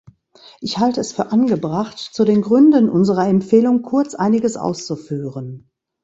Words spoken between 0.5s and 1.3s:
Ich halte es